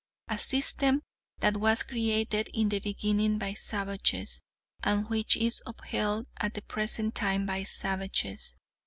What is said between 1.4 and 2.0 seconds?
that was